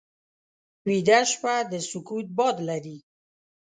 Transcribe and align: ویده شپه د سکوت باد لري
ویده 0.87 1.19
شپه 1.31 1.55
د 1.71 1.73
سکوت 1.89 2.27
باد 2.37 2.57
لري 2.69 2.97